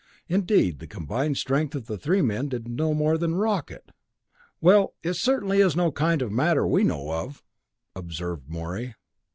Indeed, 0.27 0.79
the 0.79 0.87
combined 0.87 1.37
strength 1.37 1.75
of 1.75 1.85
the 1.85 1.95
three 1.99 2.23
men 2.23 2.49
did 2.49 2.67
not 2.67 2.75
do 2.89 2.93
more 2.95 3.19
than 3.19 3.35
rock 3.35 3.69
it. 3.69 3.91
"Well 4.59 4.95
it 5.03 5.13
certainly 5.13 5.61
is 5.61 5.75
no 5.75 5.91
kind 5.91 6.23
of 6.23 6.31
matter 6.31 6.65
we 6.65 6.83
know 6.83 7.11
of!" 7.11 7.43
observed 7.95 8.49
Morey. 8.49 8.95